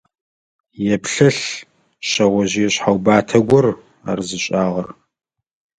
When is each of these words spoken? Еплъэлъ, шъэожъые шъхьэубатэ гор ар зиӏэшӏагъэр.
Еплъэлъ, 0.93 1.45
шъэожъые 2.07 2.69
шъхьэубатэ 2.73 3.37
гор 3.47 3.65
ар 4.09 4.19
зиӏэшӏагъэр. 4.27 4.87